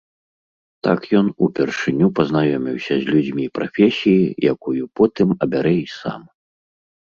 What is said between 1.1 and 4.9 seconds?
ён упершыню пазнаёміўся з людзьмі прафесіі, якую